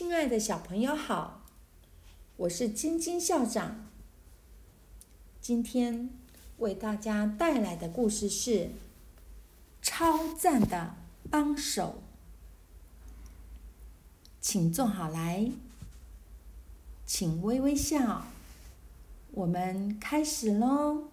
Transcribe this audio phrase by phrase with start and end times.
[0.00, 1.42] 亲爱的小朋友好，
[2.38, 3.86] 我是晶晶校长。
[5.42, 6.08] 今天
[6.56, 8.50] 为大家带来的故事是
[9.82, 10.94] 《超赞的
[11.30, 12.00] 帮手》，
[14.40, 15.52] 请坐好来，
[17.04, 18.24] 请微微笑，
[19.32, 21.10] 我们开始喽。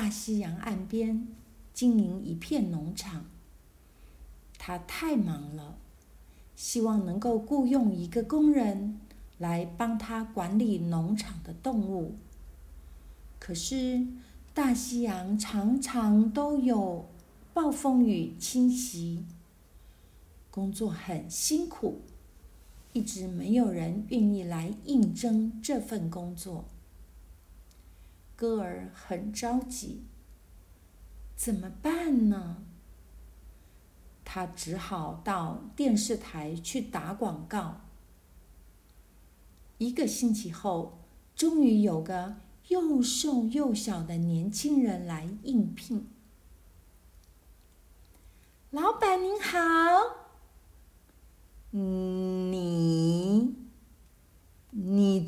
[0.00, 1.28] 大西洋岸边
[1.74, 3.26] 经营一片农场。
[4.56, 5.76] 他太忙了，
[6.56, 8.98] 希望能够雇佣一个工人
[9.36, 12.14] 来帮他管理农场的动物。
[13.38, 14.06] 可是
[14.54, 17.10] 大西洋常常都有
[17.52, 19.26] 暴风雨侵袭，
[20.50, 22.00] 工作很辛苦，
[22.94, 26.64] 一直没有人愿意来应征这份工作。
[28.40, 30.06] 歌儿很着急，
[31.36, 32.62] 怎么办呢？
[34.24, 37.82] 他只好到电视台去打广告。
[39.76, 41.00] 一个星期后，
[41.36, 42.36] 终于有个
[42.68, 46.08] 又瘦又小的年轻人来应聘。
[48.70, 49.58] 老板您好，
[51.72, 52.09] 嗯。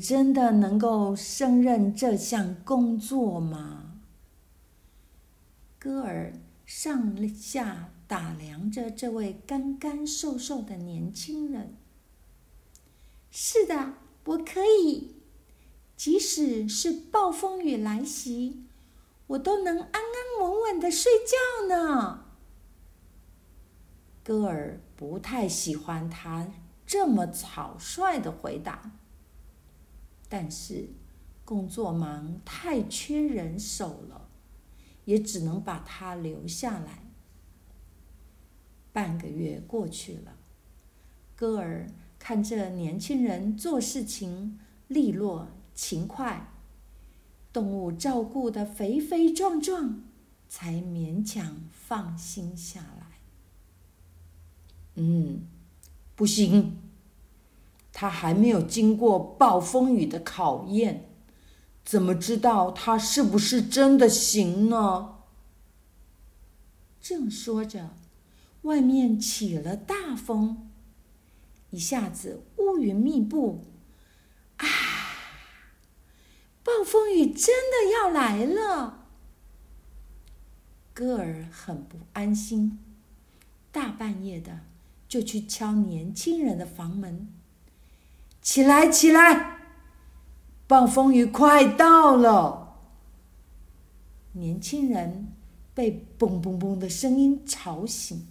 [0.03, 4.01] 真的能够胜任这项工作吗？
[5.79, 6.33] 戈尔
[6.65, 11.77] 上下打量着这位干干瘦瘦的年轻人。
[13.31, 13.93] 是的，
[14.25, 15.15] 我可以。
[15.95, 18.65] 即使是暴风雨来袭，
[19.27, 22.25] 我都能安安稳稳的睡觉呢。
[24.21, 26.47] 戈尔不太喜欢他
[26.85, 28.91] 这么草率的回答。
[30.35, 30.89] 但是，
[31.45, 34.29] 工作忙太缺人手了，
[35.05, 37.03] 也只能把他留下来。
[38.91, 40.35] 半个月过去了，
[41.35, 41.87] 歌儿
[42.17, 46.51] 看这年轻人做事情利落勤快，
[47.51, 50.01] 动物照顾的肥肥壮壮，
[50.49, 53.19] 才勉强放心下来。
[54.95, 55.43] 嗯，
[56.15, 56.75] 不行。
[57.93, 61.09] 他还没有经过暴风雨的考验，
[61.85, 65.19] 怎么知道他是不是真的行呢？
[66.99, 67.91] 正说着，
[68.63, 70.69] 外面起了大风，
[71.69, 73.63] 一下子乌云密布，
[74.57, 74.65] 啊！
[76.63, 79.07] 暴风雨真的要来了。
[80.93, 82.79] 歌儿很不安心，
[83.71, 84.61] 大半夜的
[85.09, 87.27] 就去敲年轻人的房门。
[88.43, 89.57] 起来，起来！
[90.67, 92.75] 暴风雨快到了。
[94.33, 95.33] 年轻人
[95.73, 98.27] 被“嘣嘣嘣”的声音吵醒，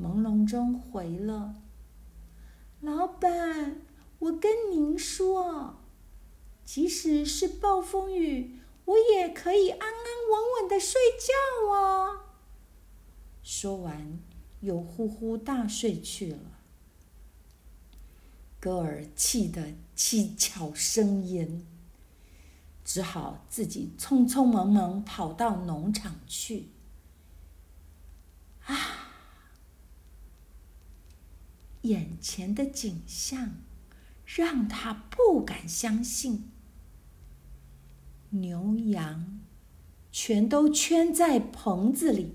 [0.00, 1.56] 朦胧中回了
[2.80, 3.80] ：“老板，
[4.20, 5.80] 我跟您说，
[6.64, 12.36] 即使是暴风雨，我也可以安安稳稳的睡觉啊。”
[13.42, 14.20] 说完，
[14.60, 16.38] 又呼呼大睡去了。
[18.60, 21.64] 戈尔气得七窍生烟，
[22.84, 26.68] 只好自己匆匆忙忙跑到农场去。
[28.64, 28.74] 啊！
[31.82, 33.52] 眼前的景象
[34.26, 36.50] 让他不敢相信：
[38.30, 39.40] 牛羊
[40.10, 42.34] 全都圈在棚子里，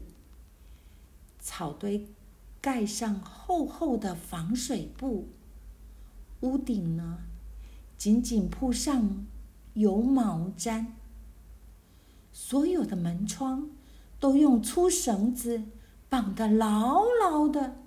[1.39, 2.07] 草堆
[2.61, 5.27] 盖上厚厚的防水布。
[6.43, 7.19] 屋顶呢，
[7.97, 9.25] 紧紧铺上
[9.75, 10.87] 油毛毡。
[12.33, 13.69] 所有的门窗
[14.19, 15.63] 都用粗绳子
[16.09, 17.77] 绑得牢牢的，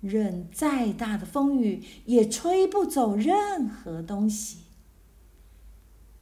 [0.00, 4.60] 任再大的风雨也吹不走任何东西。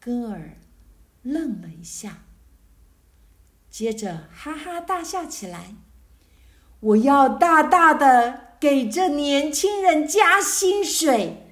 [0.01, 0.59] 戈尔
[1.23, 2.25] 愣了一下，
[3.71, 5.77] 接着哈哈大笑起来
[6.81, 11.46] ：“我要大大的！”给这年轻人加薪水，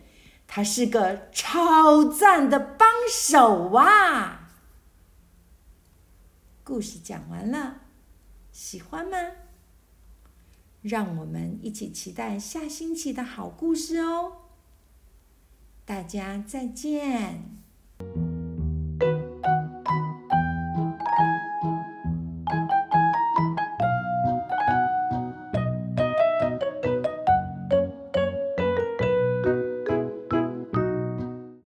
[0.47, 4.49] 他是个超赞的帮手哇！
[6.63, 7.81] 故事讲完了，
[8.53, 9.19] 喜欢吗？
[10.81, 14.33] 让我们一起期待下星期的好故事哦！
[15.85, 17.64] 大家再见。